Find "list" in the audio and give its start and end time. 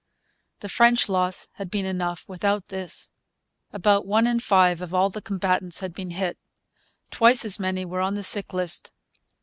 8.51-8.91